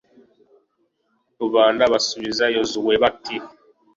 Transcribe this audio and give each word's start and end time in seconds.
rubanda 1.39 1.83
basubiza 1.93 2.45
yozuwe 2.55 2.93
bati 3.03 3.35